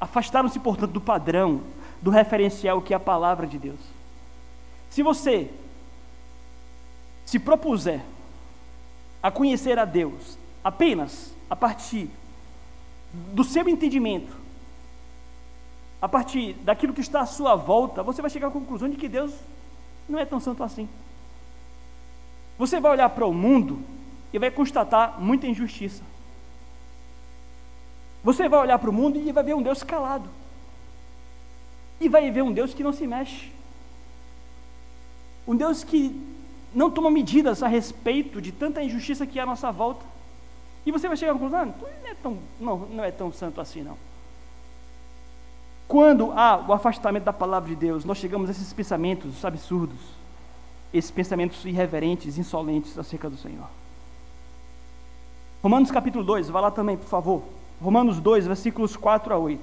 [0.00, 1.62] Afastaram-se, portanto, do padrão,
[2.02, 3.78] do referencial que é a palavra de Deus.
[4.90, 5.48] Se você
[7.24, 8.04] se propuser
[9.22, 12.10] a conhecer a Deus apenas a partir
[13.32, 14.36] do seu entendimento,
[16.02, 19.08] a partir daquilo que está à sua volta, você vai chegar à conclusão de que
[19.08, 19.32] Deus
[20.08, 20.88] não é tão santo assim.
[22.58, 23.96] Você vai olhar para o mundo
[24.36, 26.02] e vai constatar muita injustiça.
[28.22, 30.28] Você vai olhar para o mundo e vai ver um Deus calado.
[31.98, 33.50] E vai ver um Deus que não se mexe.
[35.48, 36.14] Um Deus que
[36.74, 40.04] não toma medidas a respeito de tanta injustiça que há à nossa volta.
[40.84, 43.58] E você vai chegar à conclusão, ah, não é tão, não, não é tão santo
[43.58, 43.96] assim não.
[45.88, 50.00] Quando há o afastamento da palavra de Deus, nós chegamos a esses pensamentos absurdos,
[50.92, 53.68] esses pensamentos irreverentes, insolentes acerca do Senhor.
[55.66, 57.42] Romanos capítulo 2, vá lá também, por favor.
[57.82, 59.60] Romanos 2, versículos 4 a 8.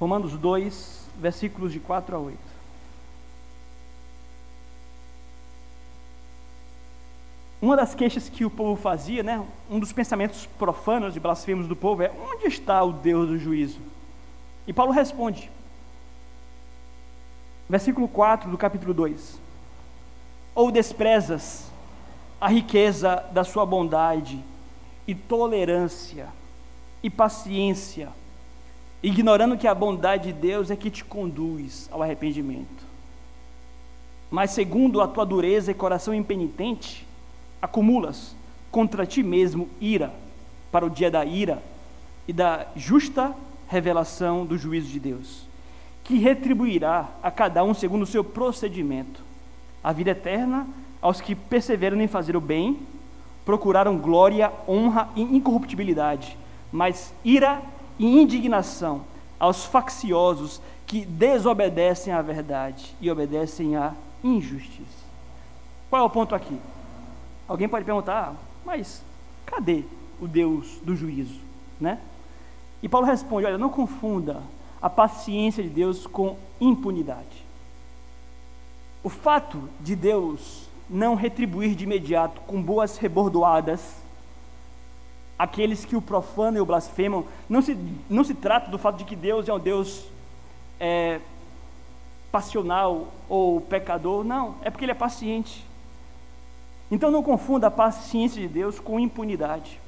[0.00, 2.51] Romanos 2, versículos de 4 a 8.
[7.62, 11.76] Uma das queixas que o povo fazia, né, um dos pensamentos profanos e blasfemos do
[11.76, 13.78] povo é: onde está o Deus do juízo?
[14.66, 15.48] E Paulo responde,
[17.68, 19.40] versículo 4 do capítulo 2:
[20.56, 21.70] Ou desprezas
[22.40, 24.42] a riqueza da sua bondade
[25.06, 26.26] e tolerância
[27.00, 28.08] e paciência,
[29.00, 32.82] ignorando que a bondade de Deus é que te conduz ao arrependimento.
[34.28, 37.06] Mas segundo a tua dureza e coração impenitente,
[37.62, 38.34] acumulas
[38.70, 40.12] contra ti mesmo ira
[40.72, 41.62] para o dia da ira
[42.26, 43.34] e da justa
[43.68, 45.46] revelação do juízo de Deus,
[46.02, 49.22] que retribuirá a cada um segundo o seu procedimento,
[49.82, 50.66] a vida eterna
[51.00, 52.78] aos que perseveram em fazer o bem,
[53.44, 56.36] procuraram glória, honra e incorruptibilidade,
[56.70, 57.62] mas ira
[57.98, 59.02] e indignação
[59.38, 65.02] aos facciosos que desobedecem à verdade e obedecem à injustiça.
[65.90, 66.56] Qual é o ponto aqui?
[67.48, 69.02] Alguém pode perguntar, mas
[69.44, 69.84] cadê
[70.20, 71.40] o Deus do juízo,
[71.80, 71.98] né?
[72.82, 74.42] E Paulo responde: olha, não confunda
[74.80, 77.44] a paciência de Deus com impunidade.
[79.02, 84.02] O fato de Deus não retribuir de imediato com boas rebordoadas
[85.38, 87.76] aqueles que o profanam e o blasfemam, não se,
[88.08, 90.04] não se trata do fato de que Deus é um Deus
[90.78, 91.20] é,
[92.30, 95.66] passional ou pecador, não, é porque Ele é paciente.
[96.92, 99.80] Então não confunda a paciência de Deus com impunidade.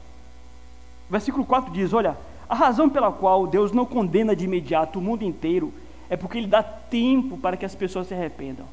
[1.07, 2.17] O versículo 4 diz: Olha,
[2.49, 5.71] a razão pela qual Deus não condena de imediato o mundo inteiro
[6.09, 8.64] é porque Ele dá tempo para que as pessoas se arrependam.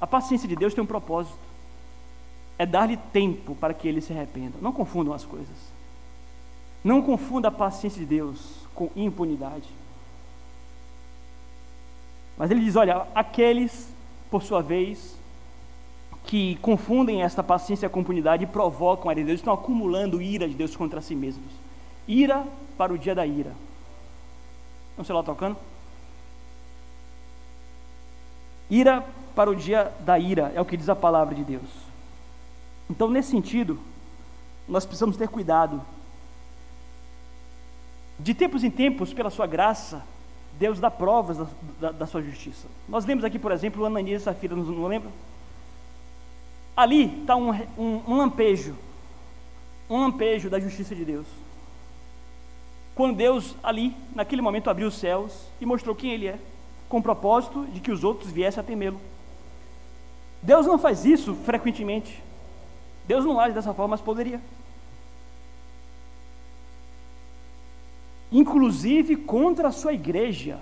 [0.00, 1.38] A paciência de Deus tem um propósito:
[2.58, 4.58] é dar-lhe tempo para que eles se arrependam.
[4.62, 5.56] Não confundam as coisas.
[6.82, 9.68] Não confunda a paciência de Deus com impunidade.
[12.38, 13.92] Mas ele diz: olha, aqueles,
[14.30, 15.19] por sua vez,
[16.24, 20.48] que confundem esta paciência com impunidade e provocam a ira de Deus, estão acumulando ira
[20.48, 21.52] de Deus contra si mesmos.
[22.06, 23.52] Ira para o dia da ira.
[24.96, 25.56] Não sei lá tocando?
[28.70, 29.04] Ira
[29.34, 31.68] para o dia da ira, é o que diz a palavra de Deus.
[32.88, 33.78] Então, nesse sentido,
[34.68, 35.80] nós precisamos ter cuidado.
[38.18, 40.04] De tempos em tempos, pela sua graça,
[40.58, 41.46] Deus dá provas da,
[41.80, 42.68] da, da sua justiça.
[42.88, 45.10] Nós lemos aqui, por exemplo, Ananias e Safira, não lembra?
[46.76, 48.74] Ali está um, um, um lampejo,
[49.88, 51.26] um lampejo da justiça de Deus.
[52.94, 56.38] Quando Deus, ali, naquele momento, abriu os céus e mostrou quem Ele é,
[56.88, 59.00] com o propósito de que os outros viessem a temê-lo.
[60.42, 62.22] Deus não faz isso frequentemente.
[63.06, 64.40] Deus não age dessa forma, mas poderia.
[68.32, 70.58] Inclusive contra a sua igreja,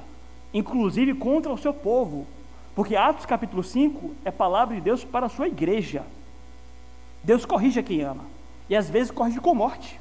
[0.53, 2.27] inclusive contra o seu povo.
[2.79, 6.07] Porque Atos capítulo 5 é palavra de Deus para a sua igreja.
[7.25, 8.25] Deus corrige a quem ama.
[8.71, 9.99] E às vezes corrige com morte.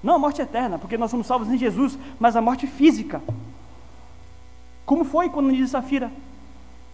[0.00, 3.20] Não a morte eterna, porque nós somos salvos em Jesus, mas a morte física.
[4.86, 6.12] Como foi quando Ananias e Safira?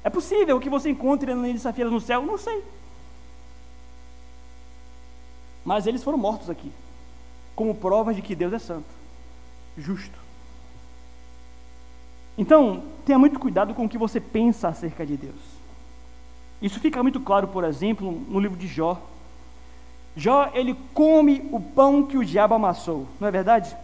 [0.03, 2.23] É possível que você encontre Ananias e Safira no céu?
[2.23, 2.65] Não sei.
[5.67, 6.73] Mas eles foram mortos aqui,
[7.55, 8.89] como prova de que Deus é santo,
[9.77, 10.26] justo.
[12.39, 15.57] Então, tenha muito cuidado com o que você pensa acerca de Deus.
[16.61, 19.01] Isso fica muito claro, por exemplo, no livro de Jó.
[20.15, 23.77] Jó, ele come o pão que o diabo amassou, não é verdade?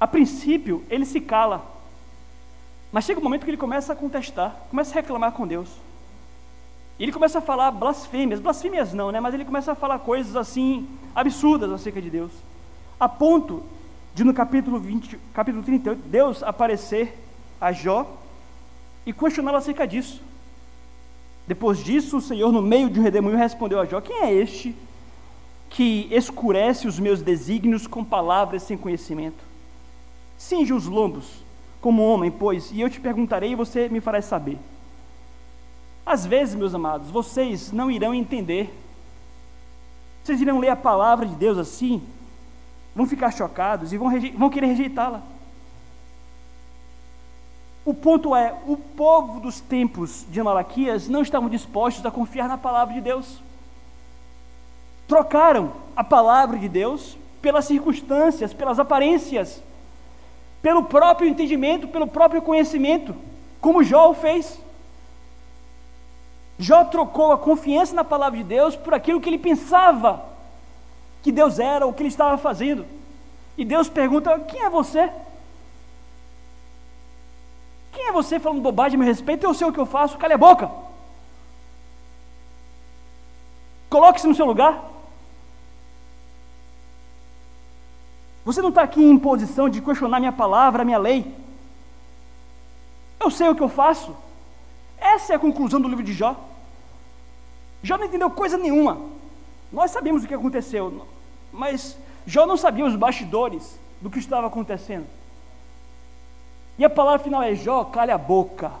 [0.00, 1.64] A princípio, ele se cala.
[2.90, 5.68] Mas chega um momento que ele começa a contestar, começa a reclamar com Deus.
[6.98, 9.20] E ele começa a falar blasfêmias, blasfêmias não, né?
[9.20, 12.32] Mas ele começa a falar coisas assim absurdas acerca de Deus.
[12.98, 13.62] A ponto
[14.14, 17.16] de no capítulo 20, capítulo 38, Deus aparecer
[17.60, 18.18] a Jó
[19.06, 20.22] e questioná-lo acerca disso.
[21.46, 24.74] Depois disso, o Senhor, no meio de um redemoinho, respondeu a Jó: Quem é este
[25.68, 29.42] que escurece os meus desígnios com palavras sem conhecimento?
[30.36, 31.44] Cinge os lombos
[31.80, 34.58] como homem, pois, e eu te perguntarei e você me fará saber.
[36.04, 38.72] Às vezes, meus amados, vocês não irão entender.
[40.22, 42.02] Vocês irão ler a palavra de Deus assim,
[42.94, 45.22] vão ficar chocados e vão, vão querer rejeitá-la.
[47.84, 52.58] O ponto é: o povo dos tempos de Malaquias não estavam dispostos a confiar na
[52.58, 53.40] palavra de Deus.
[55.08, 59.62] Trocaram a palavra de Deus pelas circunstâncias, pelas aparências,
[60.62, 63.14] pelo próprio entendimento, pelo próprio conhecimento,
[63.60, 64.60] como Jó o fez.
[66.58, 70.29] Jó trocou a confiança na palavra de Deus por aquilo que ele pensava
[71.22, 72.86] que Deus era, o que ele estava fazendo.
[73.56, 75.10] E Deus pergunta: Quem é você?
[77.92, 79.44] Quem é você falando bobagem a meu respeito?
[79.44, 80.70] Eu sei o que eu faço, cale a boca.
[83.88, 84.88] Coloque-se no seu lugar.
[88.44, 91.34] Você não está aqui em posição de questionar minha palavra, minha lei.
[93.18, 94.16] Eu sei o que eu faço.
[94.96, 96.36] Essa é a conclusão do livro de Jó.
[97.82, 98.98] Jó não entendeu coisa nenhuma.
[99.72, 101.06] Nós sabemos o que aconteceu,
[101.52, 101.96] mas
[102.26, 105.06] Jó não sabia os bastidores do que estava acontecendo.
[106.78, 108.72] E a palavra final é: Jó, calha a boca,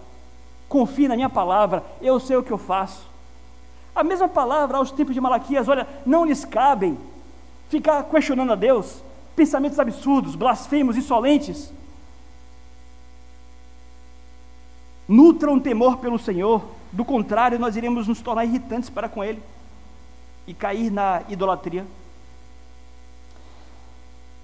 [0.68, 3.08] confie na minha palavra, eu sei o que eu faço.
[3.94, 6.98] A mesma palavra aos tempos de Malaquias, olha, não lhes cabem
[7.68, 9.02] ficar questionando a Deus,
[9.36, 11.72] pensamentos absurdos, blasfemos, insolentes.
[15.06, 16.62] Nutram temor pelo Senhor
[16.92, 19.42] Do contrário, nós iremos nos tornar irritantes para com Ele
[20.50, 21.86] e cair na idolatria.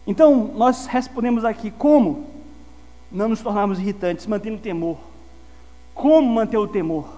[0.07, 2.31] Então, nós respondemos aqui como
[3.11, 4.99] não nos tornarmos irritantes, mantendo o temor.
[5.93, 7.09] Como manter o temor?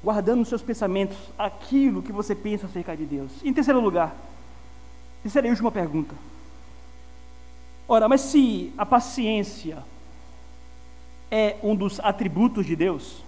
[0.00, 3.32] Guardando nos seus pensamentos aquilo que você pensa acerca de Deus.
[3.44, 4.14] Em terceiro lugar,
[5.24, 6.14] terceira e última pergunta.
[7.88, 9.82] Ora, mas se a paciência
[11.28, 13.24] é um dos atributos de Deus,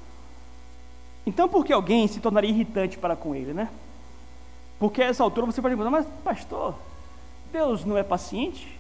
[1.27, 3.69] então por que alguém se tornaria irritante para com ele, né?
[4.83, 6.75] Porque a essa altura você pode perguntar, mas pastor,
[7.53, 8.77] Deus não é paciente?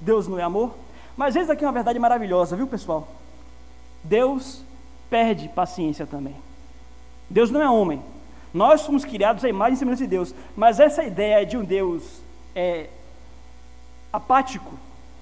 [0.00, 0.76] Deus não é amor?
[1.16, 3.08] Mas eis aqui uma verdade maravilhosa, viu pessoal?
[4.04, 4.62] Deus
[5.10, 6.36] perde paciência também.
[7.28, 8.00] Deus não é homem.
[8.52, 10.32] Nós somos criados à imagem e semelhança de Deus.
[10.56, 12.22] Mas essa ideia de um Deus
[12.54, 12.88] é,
[14.12, 14.78] apático,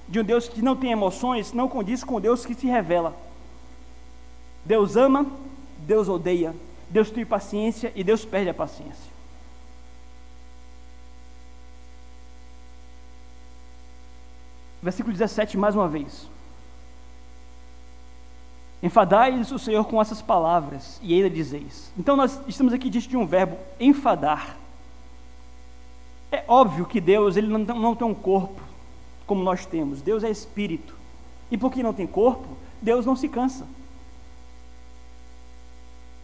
[0.06, 3.16] de um Deus que não tem emoções, não condiz com o Deus que se revela.
[4.62, 5.24] Deus ama,
[5.78, 6.54] Deus odeia,
[6.90, 9.11] Deus tem paciência e Deus perde a paciência.
[14.82, 16.28] Versículo 17, mais uma vez.
[18.82, 21.92] Enfadai-lhes o Senhor com essas palavras, e ainda dizeis.
[21.96, 24.56] Então nós estamos aqui diante de um verbo, enfadar.
[26.32, 28.60] É óbvio que Deus ele não, não tem um corpo
[29.24, 30.02] como nós temos.
[30.02, 30.96] Deus é espírito.
[31.48, 33.66] E porque não tem corpo, Deus não se cansa.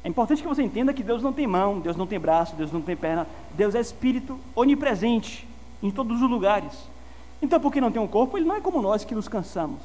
[0.03, 2.73] É importante que você entenda que Deus não tem mão, Deus não tem braço, Deus
[2.73, 3.27] não tem perna.
[3.55, 5.47] Deus é espírito onipresente
[5.81, 6.73] em todos os lugares.
[7.41, 9.81] Então, porque não tem um corpo, ele não é como nós que nos cansamos.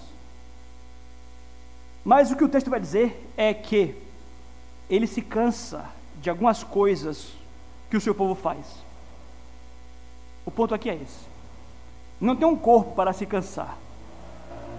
[2.03, 3.95] Mas o que o texto vai dizer é que
[4.89, 5.85] ele se cansa
[6.21, 7.31] de algumas coisas
[7.89, 8.65] que o seu povo faz.
[10.45, 11.25] O ponto aqui é esse.
[12.19, 13.77] Não tem um corpo para se cansar,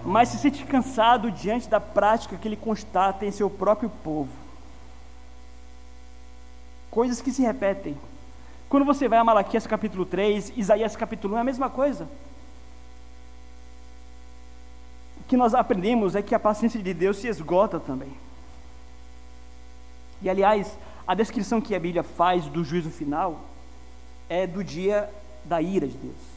[0.04, 4.30] mas se sente cansado diante da prática que ele constata em seu próprio povo.
[6.90, 7.96] Coisas que se repetem.
[8.68, 12.08] Quando você vai a Malaquias capítulo 3, Isaías capítulo 1, é a mesma coisa
[15.26, 18.12] que nós aprendemos é que a paciência de Deus se esgota também.
[20.20, 23.40] E aliás, a descrição que a Bíblia faz do juízo final
[24.28, 25.10] é do dia
[25.44, 26.34] da ira de Deus.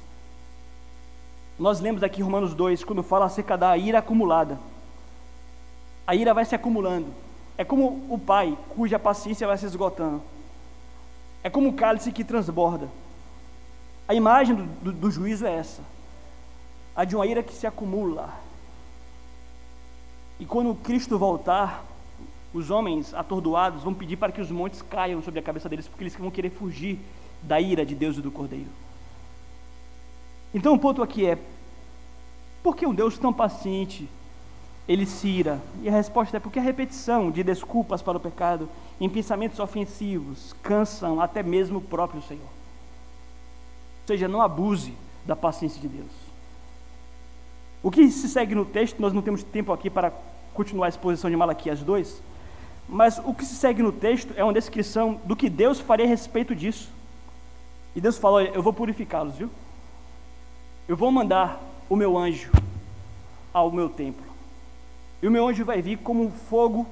[1.57, 4.59] Nós lemos aqui Romanos 2, quando fala acerca da ira acumulada.
[6.05, 7.07] A ira vai se acumulando.
[7.57, 10.21] É como o pai, cuja paciência vai se esgotando.
[11.43, 12.87] É como o cálice que transborda.
[14.07, 15.81] A imagem do, do, do juízo é essa:
[16.95, 18.33] a de uma ira que se acumula,
[20.39, 21.83] e quando Cristo voltar,
[22.53, 26.03] os homens atordoados vão pedir para que os montes caiam sobre a cabeça deles, porque
[26.03, 26.99] eles vão querer fugir
[27.41, 28.69] da ira de Deus e do Cordeiro.
[30.53, 31.37] Então o ponto aqui é:
[32.63, 34.09] por que um Deus tão paciente
[34.87, 35.61] ele se ira?
[35.81, 38.69] E a resposta é porque a repetição de desculpas para o pecado
[38.99, 42.41] em pensamentos ofensivos cansam até mesmo o próprio Senhor.
[42.41, 44.93] Ou seja, não abuse
[45.25, 46.26] da paciência de Deus.
[47.87, 50.11] O que se segue no texto, nós não temos tempo aqui para
[50.53, 52.21] continuar a exposição de Malaquias 2,
[52.85, 56.09] mas o que se segue no texto é uma descrição do que Deus faria a
[56.09, 56.89] respeito disso.
[57.95, 59.49] E Deus fala: Olha, eu vou purificá-los, viu?
[60.85, 62.51] Eu vou mandar o meu anjo
[63.53, 64.25] ao meu templo.
[65.21, 66.85] E o meu anjo vai vir como um fogo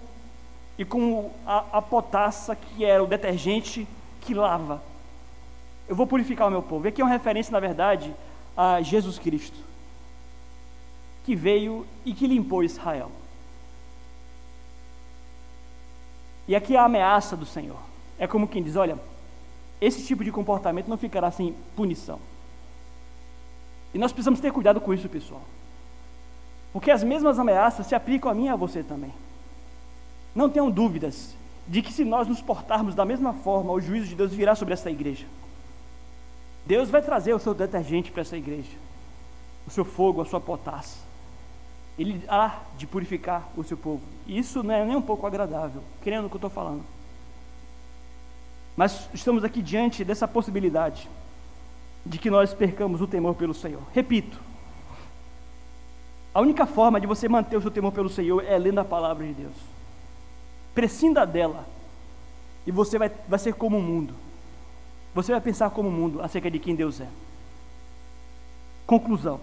[0.77, 3.85] e como a, a potassa que era o detergente
[4.21, 4.81] que lava.
[5.89, 6.85] Eu vou purificar o meu povo.
[6.85, 8.15] E aqui é uma referência, na verdade,
[8.55, 9.74] a Jesus Cristo
[11.25, 13.11] que veio e que limpou Israel.
[16.47, 17.79] E aqui a ameaça do Senhor.
[18.19, 18.99] É como quem diz: olha,
[19.81, 22.19] esse tipo de comportamento não ficará sem punição.
[23.91, 25.41] E nós precisamos ter cuidado com isso, pessoal.
[26.71, 29.13] Porque as mesmas ameaças se aplicam a mim e a você também.
[30.35, 31.35] Não tenham dúvidas
[31.67, 34.73] de que se nós nos portarmos da mesma forma, o juízo de Deus virá sobre
[34.73, 35.25] essa igreja.
[36.65, 38.77] Deus vai trazer o seu detergente para essa igreja,
[39.65, 41.04] o seu fogo, a sua potassa.
[41.97, 44.01] Ele há de purificar o seu povo.
[44.27, 46.83] E isso não é nem um pouco agradável, crendo o que eu estou falando.
[48.75, 51.09] Mas estamos aqui diante dessa possibilidade
[52.05, 53.81] de que nós percamos o temor pelo Senhor.
[53.93, 54.39] Repito,
[56.33, 59.25] a única forma de você manter o seu temor pelo Senhor é lendo a palavra
[59.25, 59.55] de Deus.
[60.73, 61.65] Prescinda dela,
[62.67, 64.13] e você vai, vai ser como o mundo.
[65.13, 67.07] Você vai pensar como o mundo acerca de quem Deus é.
[68.85, 69.39] Conclusão.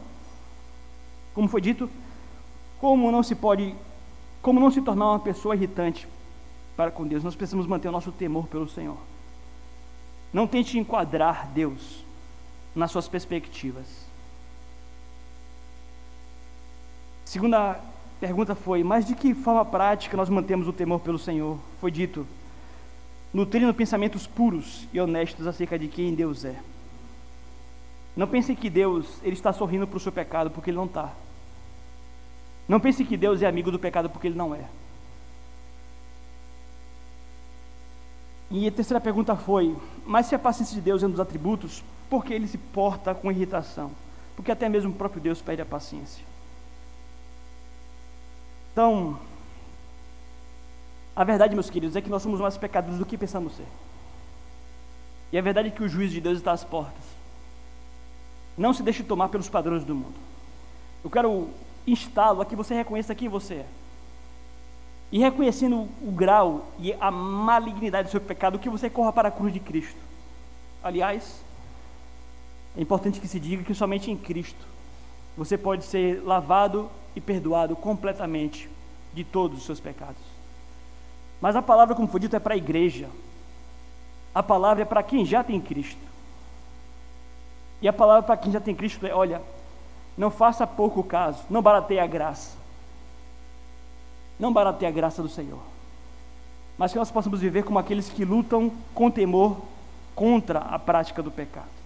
[1.33, 1.89] Como foi dito,
[2.83, 3.77] como não se pode,
[4.43, 6.09] como não se tornar uma pessoa irritante
[6.77, 7.23] para com Deus?
[7.23, 8.97] Nós precisamos manter o nosso temor pelo Senhor.
[10.33, 12.05] Não tente enquadrar Deus
[12.75, 13.87] nas suas perspectivas.
[17.25, 17.79] Segunda
[18.19, 21.61] pergunta foi: mas de que forma prática nós mantemos o temor pelo Senhor?
[21.81, 22.27] Foi dito:
[23.33, 26.57] nutrindo pensamentos puros e honestos acerca de quem Deus é.
[28.17, 31.15] Não pense que Deus ele está sorrindo para o seu pecado, porque ele não está.
[32.69, 34.65] Não pense que Deus é amigo do pecado, porque ele não é.
[38.51, 41.83] E a terceira pergunta foi: mas se a paciência de Deus é um dos atributos,
[42.09, 43.91] por que ele se porta com irritação?
[44.37, 46.25] Porque até mesmo o próprio Deus perde a paciência.
[48.73, 49.19] Então,
[51.15, 53.67] a verdade, meus queridos, é que nós somos mais pecadores do que pensamos ser.
[55.31, 57.05] E a verdade é que o juízo de Deus está às portas.
[58.57, 60.15] Não se deixe tomar pelos padrões do mundo.
[61.03, 61.49] Eu quero
[61.87, 63.67] instá-lo a que você reconheça quem você é.
[65.11, 69.33] E reconhecendo o grau e a malignidade do seu pecado, que você corra para a
[69.33, 69.99] cruz de Cristo.
[70.83, 71.43] Aliás,
[72.77, 74.65] é importante que se diga que somente em Cristo
[75.37, 78.69] você pode ser lavado e perdoado completamente
[79.13, 80.23] de todos os seus pecados.
[81.41, 83.09] Mas a palavra, como foi dito, é para a igreja.
[84.35, 86.01] A palavra é para quem já tem Cristo.
[87.83, 89.43] E a palavra para quem já tem Cristo é: olha,
[90.17, 92.57] não faça pouco caso, não barateie a graça.
[94.39, 95.61] Não barateie a graça do Senhor.
[96.77, 99.61] Mas que nós possamos viver como aqueles que lutam com temor
[100.15, 101.82] contra a prática do pecado.